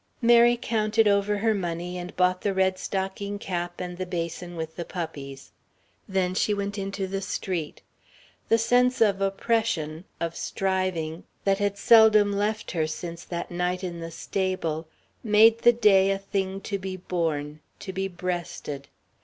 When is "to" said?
16.61-16.79, 17.81-17.93